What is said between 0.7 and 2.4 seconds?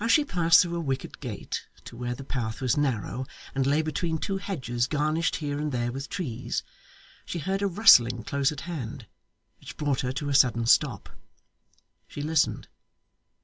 a wicket gate to where the